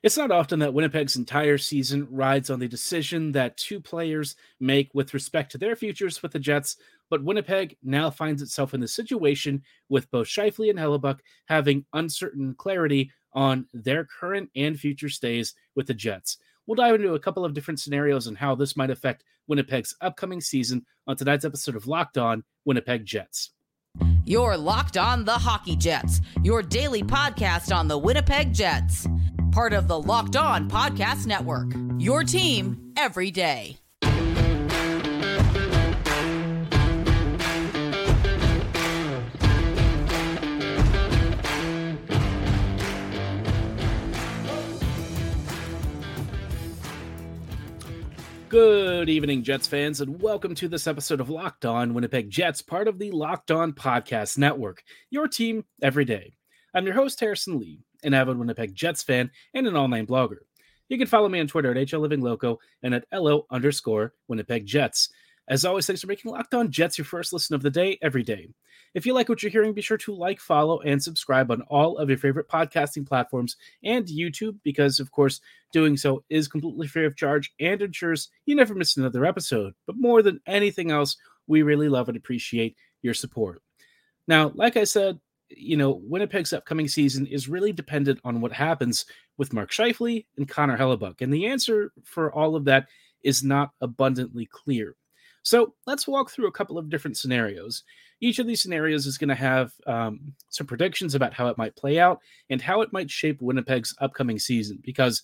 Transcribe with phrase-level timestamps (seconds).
[0.00, 4.90] It's not often that Winnipeg's entire season rides on the decision that two players make
[4.94, 6.76] with respect to their futures with the Jets,
[7.10, 12.54] but Winnipeg now finds itself in the situation with both Scheifele and Hellebuyck having uncertain
[12.56, 16.38] clarity on their current and future stays with the Jets.
[16.66, 20.40] We'll dive into a couple of different scenarios and how this might affect Winnipeg's upcoming
[20.40, 23.50] season on tonight's episode of Locked On Winnipeg Jets.
[24.24, 29.08] You're Locked On the Hockey Jets, your daily podcast on the Winnipeg Jets
[29.52, 31.72] part of the Locked On Podcast Network.
[31.98, 33.78] Your team every day.
[48.48, 52.88] Good evening, Jets fans, and welcome to this episode of Locked On Winnipeg Jets, part
[52.88, 54.82] of the Locked On Podcast Network.
[55.10, 56.32] Your team every day.
[56.74, 60.38] I'm your host, Harrison Lee an avid Winnipeg Jets fan, and an online blogger.
[60.88, 65.10] You can follow me on Twitter at HLLivingLoco and at LO underscore Winnipeg Jets.
[65.48, 68.22] As always, thanks for making Locked On Jets your first listen of the day every
[68.22, 68.48] day.
[68.94, 71.98] If you like what you're hearing, be sure to like, follow, and subscribe on all
[71.98, 75.40] of your favorite podcasting platforms and YouTube, because, of course,
[75.72, 79.74] doing so is completely free of charge and ensures you never miss another episode.
[79.86, 83.62] But more than anything else, we really love and appreciate your support.
[84.26, 85.18] Now, like I said,
[85.50, 90.48] you know, Winnipeg's upcoming season is really dependent on what happens with Mark Scheifele and
[90.48, 91.20] Connor Hellebuyck.
[91.20, 92.86] And the answer for all of that
[93.22, 94.94] is not abundantly clear.
[95.42, 97.82] So let's walk through a couple of different scenarios.
[98.20, 101.76] Each of these scenarios is going to have um, some predictions about how it might
[101.76, 105.22] play out and how it might shape Winnipeg's upcoming season because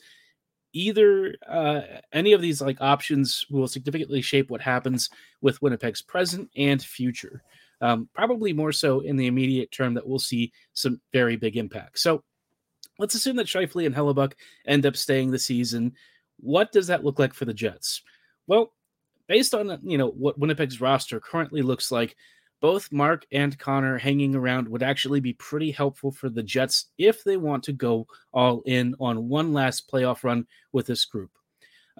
[0.72, 1.80] either uh,
[2.12, 7.42] any of these like options will significantly shape what happens with Winnipeg's present and future
[7.80, 11.98] um, probably more so in the immediate term that we'll see some very big impact.
[11.98, 12.22] So
[12.98, 14.32] let's assume that Scheifele and Hellebuyck
[14.66, 15.92] end up staying the season.
[16.38, 18.02] What does that look like for the Jets?
[18.46, 18.72] Well,
[19.26, 22.16] based on you know what Winnipeg's roster currently looks like,
[22.60, 27.22] both Mark and Connor hanging around would actually be pretty helpful for the Jets if
[27.24, 31.30] they want to go all in on one last playoff run with this group.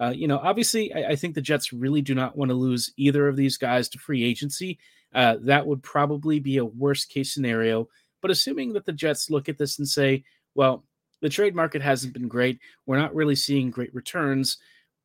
[0.01, 2.91] Uh, you know, obviously, I, I, think the Jets really do not want to lose
[2.97, 4.77] either of these guys to free agency.
[5.13, 7.87] Uh, that would probably be a worst case scenario.
[8.21, 10.23] But assuming that the Jets look at this and say,
[10.55, 10.83] well,
[11.21, 14.57] the trade market hasn't been great, we're not really seeing great returns.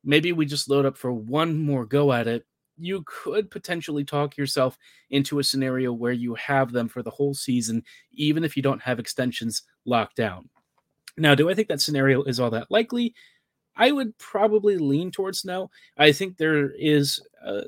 [0.03, 2.45] Maybe we just load up for one more go at it.
[2.77, 4.77] You could potentially talk yourself
[5.11, 8.81] into a scenario where you have them for the whole season, even if you don't
[8.81, 10.49] have extensions locked down.
[11.17, 13.13] Now, do I think that scenario is all that likely?
[13.75, 15.69] I would probably lean towards no.
[15.97, 17.63] I think there is a,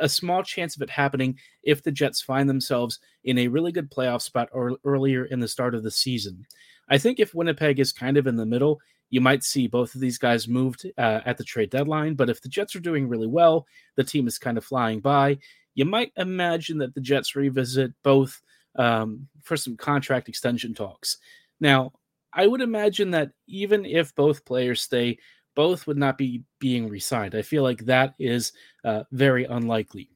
[0.00, 3.90] a, small chance of it happening if the Jets find themselves in a really good
[3.90, 6.46] playoff spot or earlier in the start of the season.
[6.88, 10.00] I think if Winnipeg is kind of in the middle, you might see both of
[10.00, 12.14] these guys moved uh, at the trade deadline.
[12.14, 13.66] But if the Jets are doing really well,
[13.96, 15.38] the team is kind of flying by,
[15.74, 18.40] you might imagine that the Jets revisit both
[18.76, 21.18] um, for some contract extension talks.
[21.60, 21.92] Now,
[22.32, 25.18] I would imagine that even if both players stay,
[25.54, 27.34] both would not be being re-signed.
[27.34, 28.52] I feel like that is
[28.84, 30.10] uh, very unlikely.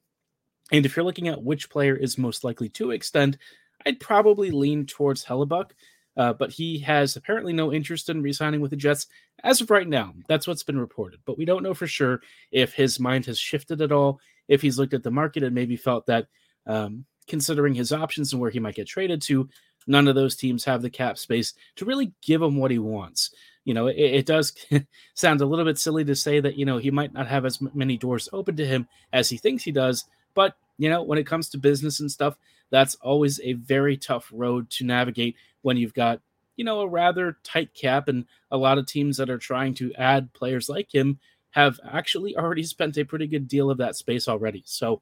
[0.73, 3.39] And if you're looking at which player is most likely to extend,
[3.85, 5.71] I'd probably lean towards Hellebuyck,
[6.17, 9.07] uh, but he has apparently no interest in re-signing with the Jets
[9.43, 10.15] as of right now.
[10.29, 13.83] That's what's been reported, but we don't know for sure if his mind has shifted
[13.83, 16.29] at all, if he's looked at the market and maybe felt that,
[16.67, 19.49] um, considering his options and where he might get traded to,
[19.87, 23.31] none of those teams have the cap space to really give him what he wants.
[23.65, 24.53] You know, it, it does
[25.15, 27.61] sound a little bit silly to say that, you know, he might not have as
[27.75, 30.05] many doors open to him as he thinks he does.
[30.35, 32.37] But, you know, when it comes to business and stuff,
[32.71, 36.21] that's always a very tough road to navigate when you've got,
[36.57, 39.93] you know, a rather tight cap and a lot of teams that are trying to
[39.95, 41.19] add players like him
[41.51, 44.63] have actually already spent a pretty good deal of that space already.
[44.67, 45.01] So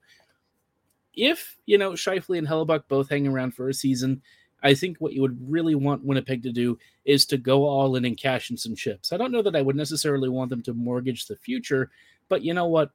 [1.14, 4.22] if, you know, Scheifele and Hellebuyck both hang around for a season,
[4.62, 8.04] I think what you would really want Winnipeg to do is to go all in
[8.04, 9.12] and cash in some chips.
[9.12, 11.90] I don't know that I would necessarily want them to mortgage the future,
[12.28, 12.90] but you know what?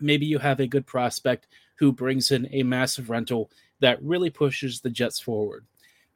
[0.00, 3.50] Maybe you have a good prospect who brings in a massive rental
[3.80, 5.66] that really pushes the Jets forward.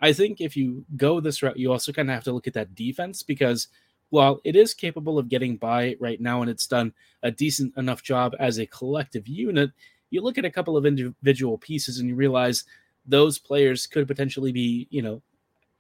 [0.01, 2.55] I think if you go this route, you also kind of have to look at
[2.55, 3.69] that defense because
[4.11, 6.93] while it is capable of getting by right now and it's done
[7.23, 9.71] a decent enough job as a collective unit,
[10.11, 12.65] you look at a couple of individual pieces and you realize
[13.09, 15.23] those players could potentially be, you know,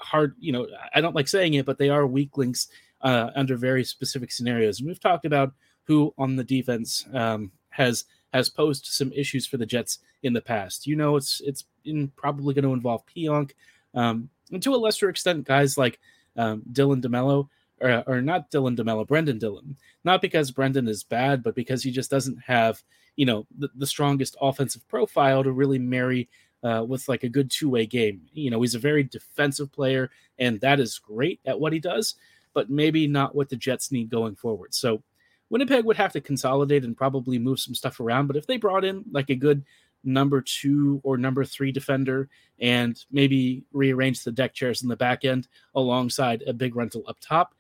[0.00, 2.68] hard, you know, I don't like saying it, but they are weak links
[3.02, 4.80] uh, under very specific scenarios.
[4.80, 5.52] And we've talked about
[5.84, 10.40] who on the defense um, has has posed some issues for the Jets in the
[10.40, 10.86] past.
[10.86, 13.52] You know, it's it's in, probably going to involve Pionk,
[13.94, 16.00] um, and to a lesser extent, guys like
[16.36, 17.48] um, Dylan DeMelo.
[17.80, 19.76] or, or not Dylan DeMelo, Brendan Dillon.
[20.04, 22.82] Not because Brendan is bad, but because he just doesn't have,
[23.16, 26.28] you know, the, the strongest offensive profile to really marry
[26.62, 28.22] uh, with like a good two way game.
[28.32, 32.14] You know, he's a very defensive player, and that is great at what he does,
[32.54, 34.74] but maybe not what the Jets need going forward.
[34.74, 35.02] So
[35.50, 38.26] Winnipeg would have to consolidate and probably move some stuff around.
[38.26, 39.64] But if they brought in like a good
[40.04, 42.28] number two or number three defender
[42.60, 47.18] and maybe rearrange the deck chairs in the back end alongside a big rental up
[47.20, 47.54] top,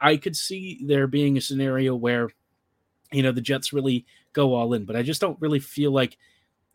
[0.00, 2.28] I could see there being a scenario where,
[3.12, 4.84] you know, the Jets really go all in.
[4.84, 6.16] But I just don't really feel like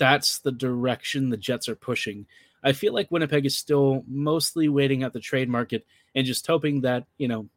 [0.01, 2.25] that's the direction the Jets are pushing.
[2.63, 6.81] I feel like Winnipeg is still mostly waiting at the trade market and just hoping
[6.81, 7.48] that, you know,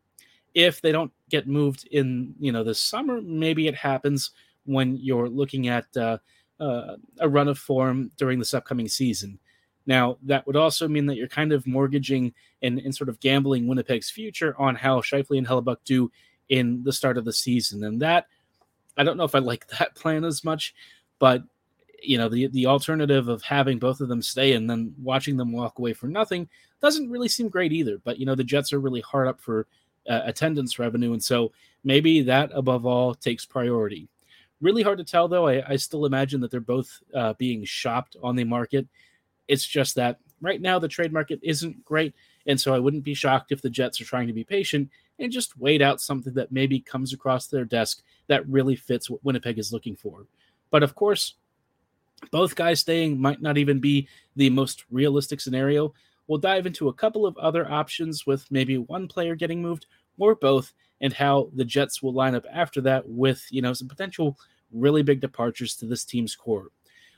[0.53, 4.33] if they don't get moved in, you know, this summer, maybe it happens
[4.67, 6.19] when you're looking at uh,
[6.61, 9.39] uh, a run of form during this upcoming season.
[9.87, 13.67] Now, that would also mean that you're kind of mortgaging and, and sort of gambling
[13.67, 16.13] Winnipeg's future on how Scheifele and Hellebuyck do
[16.51, 17.85] in the start of the season.
[17.85, 18.27] And that,
[18.99, 20.75] I don't know if I like that plan as much,
[21.19, 21.43] but
[22.07, 25.53] you know, the the alternative of having both of them stay and then watching them
[25.53, 26.49] walk away for nothing
[26.81, 27.99] doesn't really seem great either.
[28.05, 29.67] But you know, the Jets are really hard up for
[30.09, 31.53] uh, attendance revenue, and so
[31.83, 34.09] maybe that above all takes priority.
[34.61, 35.49] Really hard to tell, though.
[35.49, 38.87] I, I still imagine that they're both uh, being shopped on the market.
[39.47, 42.15] It's just that right now the trade market isn't great.
[42.47, 45.33] And so I wouldn't be shocked if the Jets are trying to be patient and
[45.33, 49.59] just wait out something that maybe comes across their desk that really fits what Winnipeg
[49.59, 50.27] is looking for.
[50.71, 51.35] But of course,
[52.31, 55.95] both guys staying might not even be the most realistic scenario.
[56.27, 59.87] We'll dive into a couple of other options with maybe one player getting moved
[60.19, 63.89] or both and how the Jets will line up after that with, you know, some
[63.89, 64.39] potential
[64.73, 66.69] really big departures to this team's core.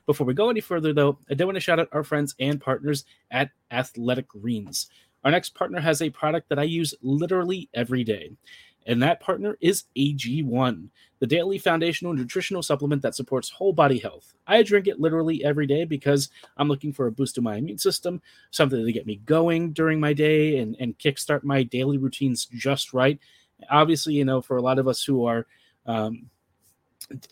[0.06, 2.60] Before we go any further, though, I do want to shout out our friends and
[2.60, 4.88] partners at Athletic Greens.
[5.24, 8.30] Our next partner has a product that I use literally every day,
[8.86, 10.88] and that partner is AG1,
[11.18, 14.34] the daily foundational nutritional supplement that supports whole body health.
[14.46, 17.78] I drink it literally every day because I'm looking for a boost to my immune
[17.78, 18.22] system,
[18.52, 22.94] something to get me going during my day and, and kickstart my daily routines just
[22.94, 23.18] right.
[23.70, 25.46] Obviously, you know, for a lot of us who are
[25.86, 26.30] um,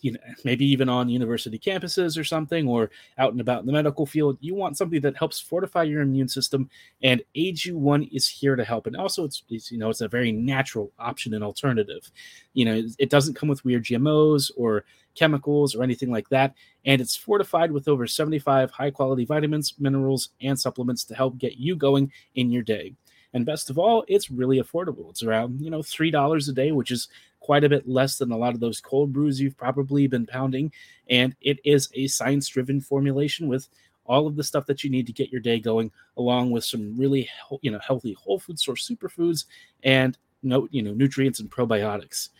[0.00, 3.72] you know, maybe even on university campuses or something, or out and about in the
[3.72, 6.68] medical field, you want something that helps fortify your immune system.
[7.02, 8.86] And AG1 is here to help.
[8.86, 12.10] And also, it's, it's you know it's a very natural option and alternative.
[12.52, 14.84] You know, it doesn't come with weird GMOs or
[15.14, 16.54] chemicals or anything like that,
[16.84, 21.56] and it's fortified with over 75 high quality vitamins, minerals, and supplements to help get
[21.56, 22.94] you going in your day.
[23.34, 25.10] And best of all, it's really affordable.
[25.10, 27.08] It's around, you know, $3 a day, which is
[27.44, 30.72] quite a bit less than a lot of those cold brews you've probably been pounding.
[31.10, 33.68] And it is a science driven formulation with
[34.06, 36.96] all of the stuff that you need to get your day going, along with some
[36.96, 37.28] really
[37.60, 39.44] you know healthy whole food source superfoods
[39.82, 42.30] and no you know nutrients and probiotics.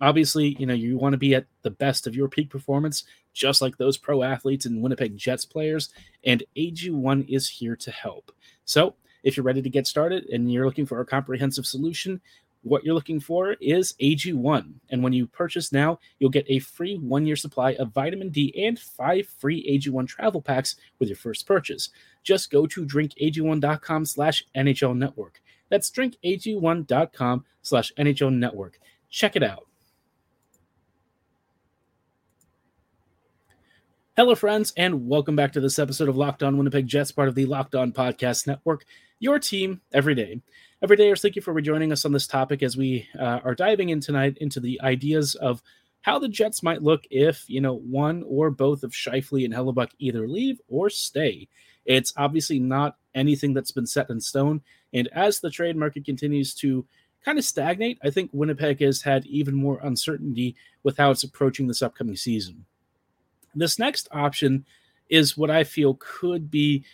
[0.00, 3.62] Obviously, you know you want to be at the best of your peak performance, just
[3.62, 5.90] like those pro athletes and Winnipeg Jets players.
[6.24, 8.32] And AG1 is here to help.
[8.64, 12.20] So if you're ready to get started and you're looking for a comprehensive solution,
[12.62, 14.72] what you're looking for is AG1.
[14.90, 18.52] And when you purchase now, you'll get a free one year supply of vitamin D
[18.66, 21.90] and five free AG1 travel packs with your first purchase.
[22.22, 25.40] Just go to drinkag1.com slash NHL network.
[25.70, 28.78] That's drinkag1.com slash NHL network.
[29.08, 29.69] Check it out.
[34.20, 37.34] Hello, friends, and welcome back to this episode of Locked On Winnipeg Jets, part of
[37.34, 38.84] the Locked On Podcast Network,
[39.18, 40.42] your team every day.
[40.82, 43.88] Every day, thank you for rejoining us on this topic as we uh, are diving
[43.88, 45.62] in tonight into the ideas of
[46.02, 49.92] how the Jets might look if, you know, one or both of Scheifele and Hellebuyck
[49.98, 51.48] either leave or stay.
[51.86, 54.60] It's obviously not anything that's been set in stone.
[54.92, 56.84] And as the trade market continues to
[57.24, 61.68] kind of stagnate, I think Winnipeg has had even more uncertainty with how it's approaching
[61.68, 62.66] this upcoming season.
[63.54, 64.64] This next option
[65.08, 66.84] is what I feel could be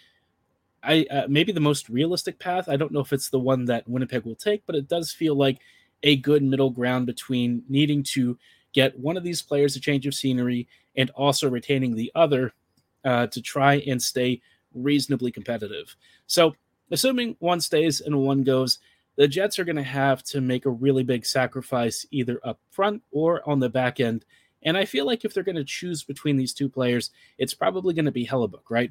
[0.83, 2.69] I uh, maybe the most realistic path.
[2.69, 5.35] I don't know if it's the one that Winnipeg will take, but it does feel
[5.35, 5.59] like
[6.03, 8.39] a good middle ground between needing to
[8.73, 12.53] get one of these players a change of scenery and also retaining the other
[13.05, 14.41] uh, to try and stay
[14.75, 15.97] reasonably competitive.
[16.27, 16.55] So,
[16.91, 18.79] assuming one stays and one goes,
[19.17, 23.03] the Jets are going to have to make a really big sacrifice either up front
[23.11, 24.25] or on the back end.
[24.67, 27.95] And I feel like if they're going to choose between these two players, it's probably
[27.95, 28.91] going to be Hellebuyck, right?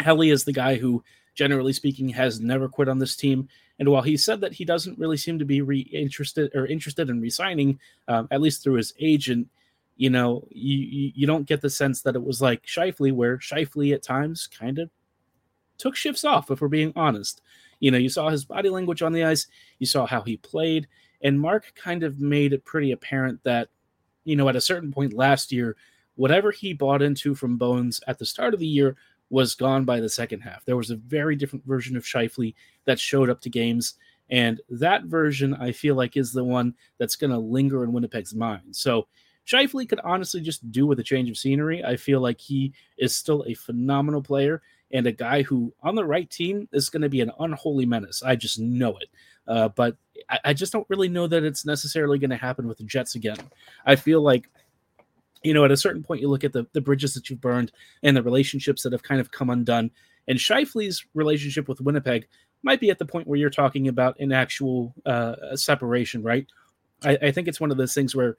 [0.00, 1.04] Helly is the guy who,
[1.34, 3.48] generally speaking, has never quit on this team.
[3.78, 7.10] And while he said that he doesn't really seem to be re- interested or interested
[7.10, 7.78] in resigning,
[8.08, 9.48] um, at least through his agent,
[9.96, 13.92] you know, you, you don't get the sense that it was like Scheifele, where Scheifele
[13.92, 14.90] at times kind of
[15.76, 17.42] took shifts off, if we're being honest.
[17.80, 19.46] You know, you saw his body language on the ice,
[19.78, 20.88] you saw how he played,
[21.20, 23.68] and Mark kind of made it pretty apparent that,
[24.28, 25.74] you know, at a certain point last year,
[26.16, 28.94] whatever he bought into from Bones at the start of the year
[29.30, 30.64] was gone by the second half.
[30.66, 32.54] There was a very different version of Scheifele
[32.84, 33.94] that showed up to games.
[34.28, 38.34] And that version, I feel like, is the one that's going to linger in Winnipeg's
[38.34, 38.76] mind.
[38.76, 39.08] So
[39.46, 41.82] Scheifele could honestly just do with a change of scenery.
[41.82, 44.60] I feel like he is still a phenomenal player
[44.92, 48.22] and a guy who, on the right team, is going to be an unholy menace.
[48.22, 49.08] I just know it.
[49.46, 49.96] Uh, but
[50.28, 53.14] I, I just don't really know that it's necessarily going to happen with the Jets
[53.14, 53.38] again.
[53.84, 54.48] I feel like
[55.42, 57.72] you know, at a certain point, you look at the, the bridges that you've burned
[58.02, 59.90] and the relationships that have kind of come undone.
[60.26, 62.26] And Scheifele's relationship with Winnipeg
[62.62, 66.46] might be at the point where you're talking about an actual uh, separation, right?
[67.04, 68.36] I, I, think it's one of those things where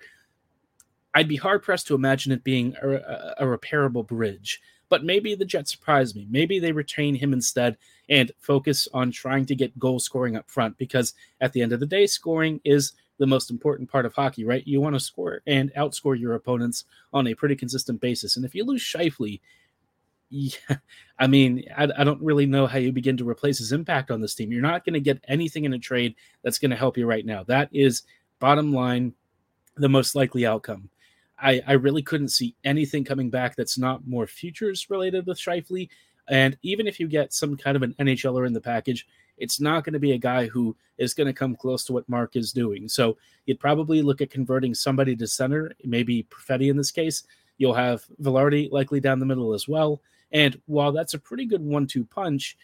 [1.15, 4.61] I'd be hard pressed to imagine it being a, a, repairable bridge.
[4.89, 6.27] But maybe the Jets surprise me.
[6.29, 7.77] Maybe they retain him instead
[8.09, 11.79] and focus on trying to get goal scoring up front because at the end of
[11.79, 14.65] the day, scoring is the most important part of hockey, right?
[14.65, 18.35] You want to score and outscore your opponents on a pretty consistent basis.
[18.35, 19.39] And if you lose Scheifele,
[20.29, 20.77] yeah,
[21.19, 24.21] I mean, I, I, don't really know how you begin to replace his impact on
[24.21, 24.51] this team.
[24.51, 27.25] You're not going to get anything in a trade that's going to help you right
[27.25, 27.43] now.
[27.43, 28.03] That is
[28.39, 29.13] bottom line,
[29.75, 30.89] the most likely outcome.
[31.41, 35.89] I, I really couldn't see anything coming back that's not more futures related with Scheifele.
[36.29, 39.83] And even if you get some kind of an NHLer in the package, it's not
[39.83, 42.51] going to be a guy who is going to come close to what Mark is
[42.51, 42.87] doing.
[42.87, 47.23] So you'd probably look at converting somebody to center, maybe Perfetti in this case.
[47.57, 50.01] You'll have Vilardi likely down the middle as well.
[50.31, 52.57] And while that's a pretty good one-two punch,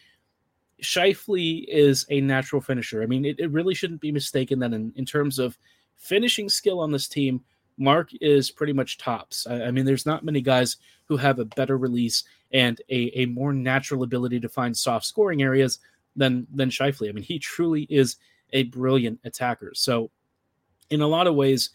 [0.82, 3.02] Scheifele is a natural finisher.
[3.02, 5.58] I mean, it, it really shouldn't be mistaken that in, in terms of
[5.96, 7.42] finishing skill on this team,
[7.78, 9.46] Mark is pretty much tops.
[9.46, 13.26] I, I, mean, there's not many guys who have a better release and a, a
[13.26, 15.78] more natural ability to find soft scoring areas
[16.14, 17.08] than than Scheifele.
[17.08, 18.16] I mean, he truly is
[18.52, 19.72] a brilliant attacker.
[19.74, 20.10] So,
[20.90, 21.70] in a lot of ways,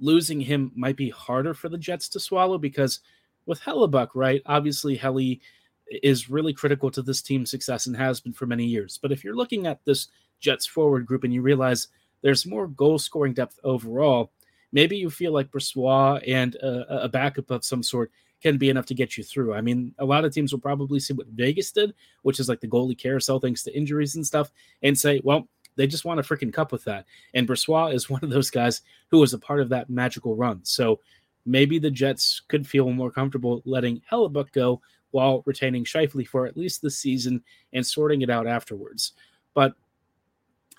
[0.00, 3.00] losing him might be harder for the Jets to swallow because
[3.46, 4.42] with Hellebuyck, right?
[4.46, 5.40] Obviously, Helly
[6.02, 8.98] is really critical to this team's success and has been for many years.
[9.00, 10.08] But if you're looking at this
[10.40, 11.88] Jets forward group and you realize
[12.22, 14.30] there's more goal scoring depth overall,
[14.72, 18.10] maybe you feel like Brossoit and a, a backup of some sort
[18.42, 19.54] can be enough to get you through.
[19.54, 22.60] I mean, a lot of teams will probably see what Vegas did, which is like
[22.60, 24.50] the goalie carousel thanks to injuries and stuff,
[24.82, 27.06] and say, well, they just want a freaking cup with that.
[27.34, 30.60] And Brossoit is one of those guys who was a part of that magical run.
[30.64, 31.00] So
[31.46, 34.80] maybe the Jets could feel more comfortable letting Hellebuyck go
[35.12, 39.12] while retaining Scheifele for at least this season and sorting it out afterwards.
[39.54, 39.74] But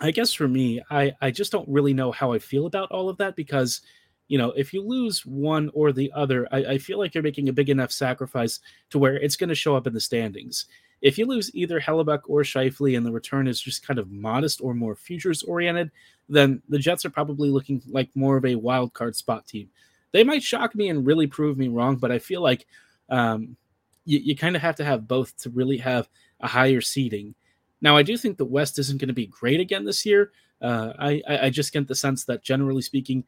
[0.04, 3.10] I guess for me, I, I just don't really know how I feel about all
[3.10, 3.82] of that because–
[4.28, 7.50] you know, if you lose one or the other, I, I feel like you're making
[7.50, 10.66] a big enough sacrifice to where it's going to show up in the standings.
[11.02, 14.62] If you lose either Hellebuyck or Scheifele and the return is just kind of modest
[14.62, 15.92] or more futures oriented,
[16.30, 19.70] then the Jets are probably looking like more of a wild card spot team.
[20.14, 22.66] They might shock me and really prove me wrong, but I feel like
[23.10, 23.58] um,
[24.06, 26.08] you, you kind of have to have both to really have
[26.40, 27.36] a higher seeding.
[27.84, 30.32] Now, I do think the West isn't going to be great again this year.
[30.62, 33.26] Uh, I, I just get the sense that generally speaking,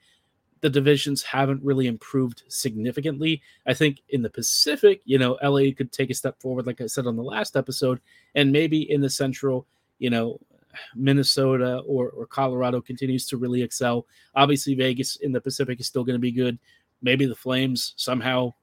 [0.62, 3.42] the divisions haven't really improved significantly.
[3.68, 6.88] I think in the Pacific, you know, LA could take a step forward, like I
[6.88, 8.00] said on the last episode,
[8.34, 9.68] and maybe in the Central,
[10.00, 10.40] you know,
[10.96, 14.08] Minnesota or, or Colorado continues to really excel.
[14.36, 16.58] Obviously, Vegas in the Pacific is still going to be good.
[17.02, 18.54] Maybe the Flames somehow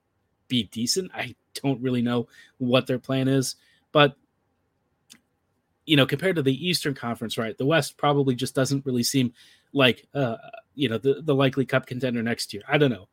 [0.49, 1.11] be decent.
[1.15, 3.57] I don't really know what their plan is,
[3.93, 4.17] but
[5.85, 9.33] you know, compared to the Eastern Conference, right, the West probably just doesn't really seem
[9.73, 10.37] like uh,
[10.75, 12.63] you know the, the likely cup contender next year.
[12.69, 13.09] I don't know.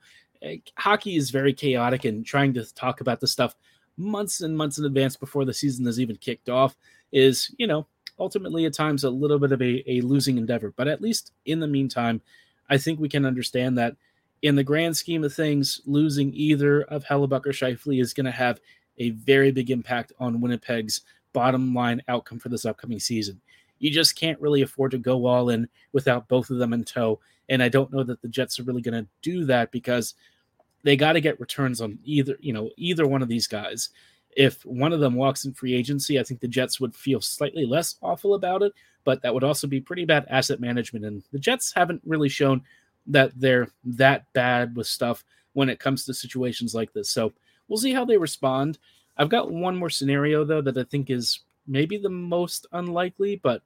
[0.77, 3.55] Hockey is very chaotic, and trying to talk about the stuff
[3.97, 6.77] months and months in advance before the season has even kicked off
[7.11, 7.85] is you know
[8.17, 10.73] ultimately at times a little bit of a, a losing endeavor.
[10.75, 12.21] But at least in the meantime,
[12.69, 13.95] I think we can understand that
[14.41, 18.31] in the grand scheme of things, losing either of Hellebuyck or Scheifele is going to
[18.31, 18.59] have
[18.97, 21.01] a very big impact on Winnipeg's
[21.39, 23.39] bottom line outcome for this upcoming season.
[23.79, 27.21] You just can't really afford to go all in without both of them in tow.
[27.47, 30.15] And I don't know that the Jets are really going to do that because
[30.83, 33.89] they got to get returns on either, you know, either one of these guys.
[34.35, 37.65] If one of them walks in free agency, I think the Jets would feel slightly
[37.65, 38.73] less awful about it,
[39.05, 41.05] but that would also be pretty bad asset management.
[41.05, 42.61] And the Jets haven't really shown
[43.07, 47.09] that they're that bad with stuff when it comes to situations like this.
[47.09, 47.31] So
[47.69, 48.77] we'll see how they respond.
[49.19, 53.61] I've got one more scenario though that I think is maybe the most unlikely, but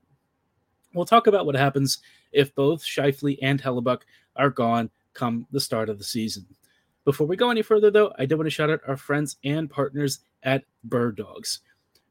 [0.94, 2.00] we'll talk about what happens
[2.32, 4.02] if both Scheifele and Hellebuyck
[4.36, 6.46] are gone come the start of the season.
[7.06, 9.70] Before we go any further, though, I do want to shout out our friends and
[9.70, 11.60] partners at Bird Dogs.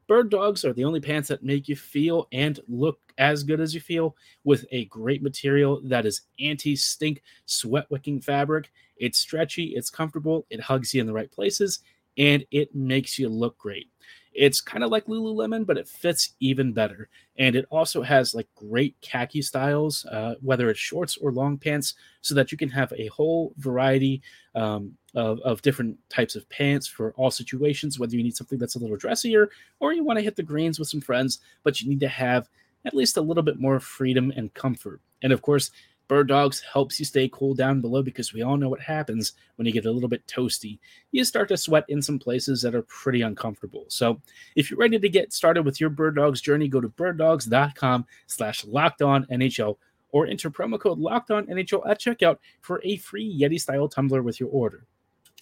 [0.07, 3.73] Bird dogs are the only pants that make you feel and look as good as
[3.73, 8.71] you feel with a great material that is anti stink, sweat wicking fabric.
[8.97, 11.79] It's stretchy, it's comfortable, it hugs you in the right places,
[12.17, 13.89] and it makes you look great.
[14.33, 17.07] It's kind of like Lululemon, but it fits even better.
[17.37, 21.93] And it also has like great khaki styles, uh, whether it's shorts or long pants,
[22.21, 24.21] so that you can have a whole variety
[24.55, 28.75] um, of, of different types of pants for all situations, whether you need something that's
[28.75, 31.87] a little dressier or you want to hit the greens with some friends, but you
[31.87, 32.49] need to have
[32.85, 34.99] at least a little bit more freedom and comfort.
[35.21, 35.71] And of course,
[36.07, 39.65] Bird Dogs helps you stay cool down below because we all know what happens when
[39.65, 40.79] you get a little bit toasty.
[41.11, 43.85] You start to sweat in some places that are pretty uncomfortable.
[43.87, 44.21] So
[44.55, 48.65] if you're ready to get started with your Bird Dogs journey, go to birddogs.com slash
[48.65, 49.77] locked on NHL
[50.11, 54.21] or enter promo code locked on NHL at checkout for a free Yeti style tumbler
[54.21, 54.85] with your order.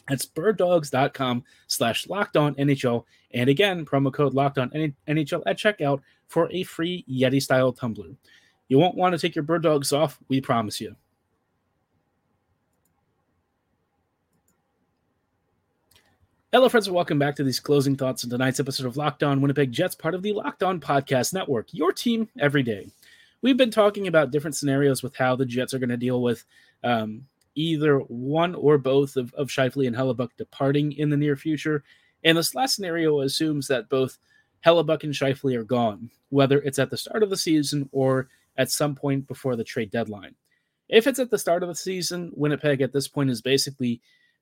[0.07, 3.05] That's birddogs.com slash locked on NHL.
[3.33, 4.69] And again, promo code locked on
[5.07, 8.09] NHL at checkout for a free Yeti style tumbler.
[8.71, 10.95] You won't want to take your bird dogs off, we promise you.
[16.53, 19.41] Hello, friends, and welcome back to these closing thoughts in tonight's episode of Locked On
[19.41, 22.87] Winnipeg Jets, part of the Locked On Podcast Network, your team every day.
[23.41, 26.45] We've been talking about different scenarios with how the Jets are going to deal with
[26.81, 27.25] um,
[27.55, 31.83] either one or both of, of Scheifele and Hellebuyck departing in the near future.
[32.23, 34.17] And this last scenario assumes that both
[34.65, 38.72] Hellebuyck and Scheifele are gone, whether it's at the start of the season or at
[38.72, 40.36] some point before the trade deadline.
[40.89, 44.01] If it's at the start of the season, Winnipeg at this point is basically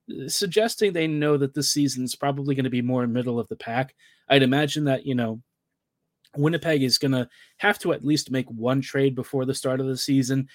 [0.09, 3.47] uh, suggesting they know that this season is probably going to be more middle of
[3.47, 3.95] the pack.
[4.27, 5.41] I'd imagine that, you know,
[6.35, 9.87] Winnipeg is going to have to at least make one trade before the start of
[9.87, 10.47] the season.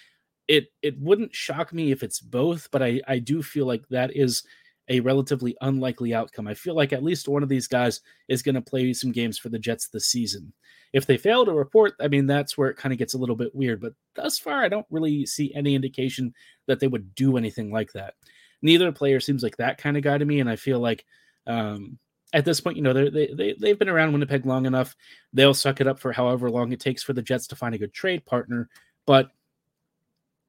[0.47, 4.15] It it wouldn't shock me if it's both, but I I do feel like that
[4.15, 4.43] is
[4.89, 6.47] a relatively unlikely outcome.
[6.47, 9.39] I feel like at least one of these guys is going to play some games
[9.39, 10.53] for the Jets this season.
[10.93, 13.35] If they fail to report, I mean, that's where it kind of gets a little
[13.35, 13.81] bit weird.
[13.81, 16.35] But thus far, I don't really see any indication
[16.67, 18.15] that they would do anything like that.
[18.63, 20.41] Neither player seems like that kind of guy to me.
[20.41, 21.05] And I feel like
[21.47, 21.99] um,
[22.33, 24.95] at this point, you know, they they, they've been around Winnipeg long enough.
[25.33, 27.79] They'll suck it up for however long it takes for the Jets to find a
[27.79, 28.69] good trade partner.
[29.07, 29.31] But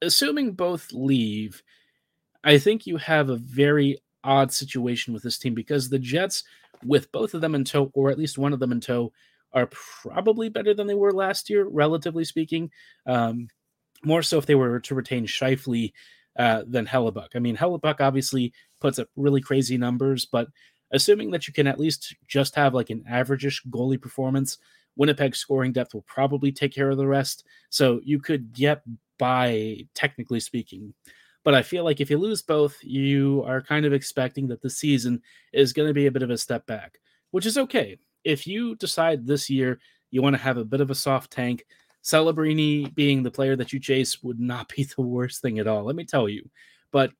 [0.02, 1.62] assuming both leave,
[2.44, 6.44] I think you have a very odd situation with this team because the Jets,
[6.84, 9.12] with both of them in tow, or at least one of them in tow,
[9.52, 12.70] are probably better than they were last year, relatively speaking.
[13.06, 13.48] Um,
[14.04, 15.92] more so if they were to retain Scheifele
[16.38, 17.30] uh, than Hellebuyck.
[17.34, 20.48] I mean, Hellebuyck obviously puts up really crazy numbers, but
[20.92, 24.58] assuming that you can at least just have like an averageish goalie performance,
[24.96, 27.44] Winnipeg's scoring depth will probably take care of the rest.
[27.70, 28.82] So you could get
[29.18, 30.94] by, technically speaking.
[31.46, 34.68] But I feel like if you lose both, you are kind of expecting that the
[34.68, 36.98] season is going to be a bit of a step back,
[37.30, 37.98] which is okay.
[38.24, 39.78] If you decide this year
[40.10, 41.64] you want to have a bit of a soft tank,
[42.02, 45.84] Celebrini being the player that you chase would not be the worst thing at all.
[45.84, 46.50] Let me tell you.
[46.90, 47.12] But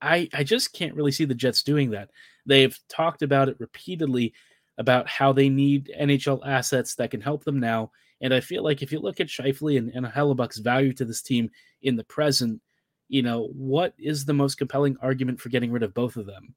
[0.00, 2.08] I I just can't really see the Jets doing that.
[2.46, 4.32] They've talked about it repeatedly
[4.78, 7.90] about how they need NHL assets that can help them now.
[8.22, 11.20] And I feel like if you look at Scheifele and, and Hellebuyck's value to this
[11.20, 11.50] team
[11.82, 12.62] in the present,
[13.08, 16.54] you know, what is the most compelling argument for getting rid of both of them?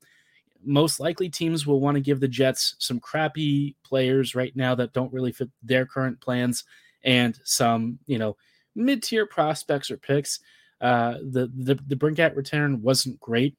[0.64, 4.94] Most likely, teams will want to give the Jets some crappy players right now that
[4.94, 6.66] don't really fit their current plans
[7.04, 8.38] and some, you know,
[8.76, 10.40] mid tier prospects or picks.
[10.80, 13.56] Uh, the, the, the Brinkat return wasn't great.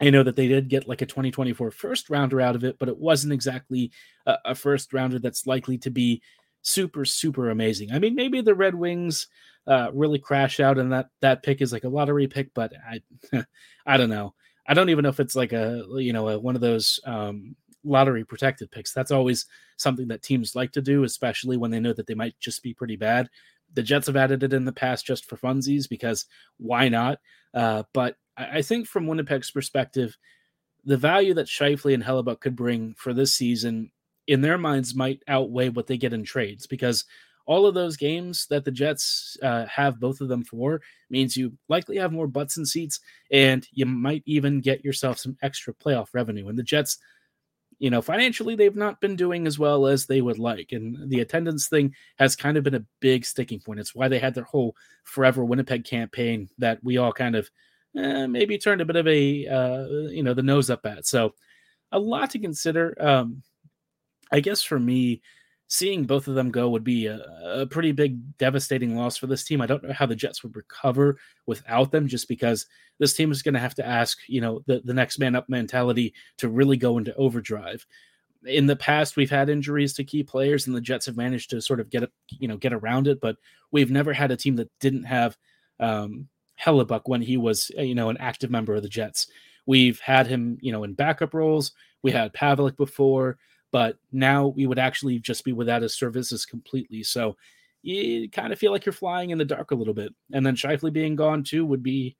[0.00, 2.88] I know that they did get like a 2024 first rounder out of it, but
[2.88, 3.92] it wasn't exactly
[4.26, 6.22] a, a first rounder that's likely to be
[6.62, 7.92] super, super amazing.
[7.92, 9.26] I mean, maybe the Red Wings
[9.66, 12.52] uh, really crash out, and that that pick is like a lottery pick.
[12.54, 13.44] But I,
[13.86, 14.34] I don't know.
[14.66, 17.56] I don't even know if it's like a you know a, one of those um,
[17.84, 18.92] lottery protected picks.
[18.92, 19.46] That's always
[19.76, 22.74] something that teams like to do, especially when they know that they might just be
[22.74, 23.28] pretty bad.
[23.74, 26.26] The Jets have added it in the past just for funsies because
[26.58, 27.18] why not?
[27.54, 30.16] Uh, but I, I think from Winnipeg's perspective,
[30.84, 33.90] the value that Scheifele and Hellebuyck could bring for this season
[34.30, 37.04] in their minds might outweigh what they get in trades because
[37.46, 41.52] all of those games that the Jets uh, have both of them for means you
[41.68, 43.00] likely have more butts and seats,
[43.32, 46.46] and you might even get yourself some extra playoff revenue.
[46.46, 46.98] And the Jets,
[47.80, 50.70] you know, financially, they've not been doing as well as they would like.
[50.70, 53.80] And the attendance thing has kind of been a big sticking point.
[53.80, 57.50] It's why they had their whole Forever Winnipeg campaign that we all kind of
[57.96, 61.04] eh, maybe turned a bit of a, uh, you know, the nose up at.
[61.04, 61.34] So
[61.90, 62.94] a lot to consider.
[63.00, 63.42] Um,
[64.32, 65.22] I guess for me,
[65.70, 69.44] seeing both of them go would be a, a, pretty big devastating loss for this
[69.44, 69.60] team.
[69.60, 71.16] I don't know how the Jets would recover
[71.46, 72.66] without them, just because
[72.98, 75.48] this team is going to have to ask, you know, the, the next man up
[75.48, 77.86] mentality to really go into overdrive.
[78.44, 81.62] in the past we've had injuries to key players and the Jets have managed to
[81.62, 83.36] sort of get you know, get around it, but
[83.70, 85.36] we've never had a team that didn't have
[85.78, 86.28] um
[86.60, 89.28] Hellebuyck when he was, uh, you know, an active member of the Jets.
[89.66, 91.72] We've had him, you know, in backup roles.
[92.02, 93.38] We had Pavelec before,
[93.72, 97.02] but now we would actually just be without his services completely.
[97.02, 97.36] So
[97.82, 100.14] you kind of feel like you're flying in the dark a little bit.
[100.32, 102.16] And then Scheifele being gone too would be,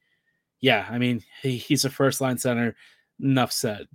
[0.61, 2.77] yeah, I mean, he, he's a first line center.
[3.23, 3.87] Enough said.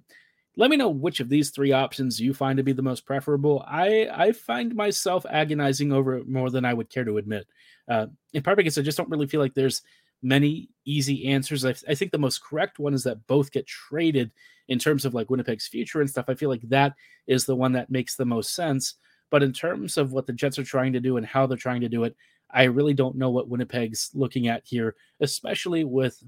[0.57, 3.65] Let me know which of these three options you find to be the most preferable.
[3.67, 7.45] I I find myself agonizing over it more than I would care to admit.
[7.89, 9.81] Uh, in part because I just don't really feel like there's
[10.25, 11.63] many easy answers.
[11.63, 14.31] I, I think the most correct one is that both get traded
[14.67, 16.25] in terms of like Winnipeg's future and stuff.
[16.27, 16.95] I feel like that
[17.27, 18.95] is the one that makes the most sense.
[19.29, 21.81] But in terms of what the Jets are trying to do and how they're trying
[21.81, 22.15] to do it,
[22.49, 26.21] I really don't know what Winnipeg's looking at here, especially with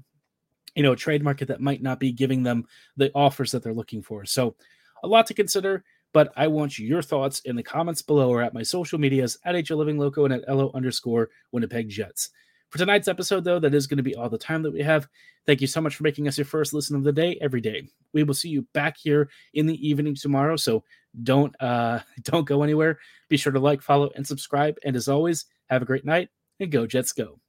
[0.74, 3.74] you know a trade market that might not be giving them the offers that they're
[3.74, 4.24] looking for.
[4.24, 4.54] So
[5.02, 5.84] a lot to consider.
[6.14, 9.54] But I want your thoughts in the comments below or at my social medias at
[9.54, 12.30] HL Living Loco and at LO underscore Winnipeg Jets.
[12.70, 15.08] For tonight's episode, though, that is going to be all the time that we have.
[15.46, 17.88] Thank you so much for making us your first listen of the day every day.
[18.12, 20.56] We will see you back here in the evening tomorrow.
[20.56, 20.84] So
[21.22, 22.98] don't uh don't go anywhere.
[23.28, 24.76] Be sure to like, follow, and subscribe.
[24.84, 26.28] And as always, have a great night
[26.60, 27.40] and go Jets go.